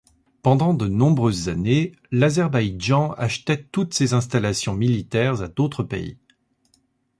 Pendant 0.41 0.73
de 0.73 0.87
nombreuses 0.87 1.47
années 1.47 1.91
l'Azerbaïdjan 2.09 3.11
achetait 3.19 3.65
toutes 3.65 3.93
ses 3.93 4.15
installations 4.15 4.73
militaires 4.73 5.43
à 5.43 5.47
d'autres 5.47 5.83
pays. 5.83 6.17